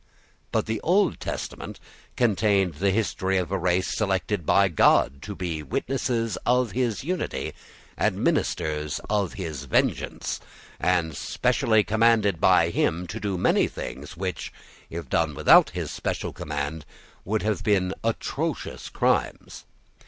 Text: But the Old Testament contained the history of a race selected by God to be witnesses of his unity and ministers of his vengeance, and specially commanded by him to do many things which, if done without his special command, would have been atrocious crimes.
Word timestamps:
But 0.51 0.65
the 0.65 0.81
Old 0.81 1.19
Testament 1.19 1.79
contained 2.15 2.73
the 2.73 2.89
history 2.89 3.37
of 3.37 3.51
a 3.51 3.57
race 3.59 3.95
selected 3.95 4.47
by 4.47 4.67
God 4.67 5.21
to 5.21 5.35
be 5.35 5.61
witnesses 5.61 6.39
of 6.43 6.71
his 6.71 7.03
unity 7.03 7.53
and 7.95 8.15
ministers 8.17 8.99
of 9.11 9.33
his 9.33 9.65
vengeance, 9.65 10.39
and 10.79 11.15
specially 11.15 11.83
commanded 11.83 12.41
by 12.41 12.71
him 12.71 13.05
to 13.05 13.19
do 13.19 13.37
many 13.37 13.67
things 13.67 14.17
which, 14.17 14.51
if 14.89 15.07
done 15.07 15.35
without 15.35 15.69
his 15.69 15.91
special 15.91 16.33
command, 16.33 16.83
would 17.23 17.43
have 17.43 17.61
been 17.63 17.93
atrocious 18.03 18.89
crimes. 18.89 19.65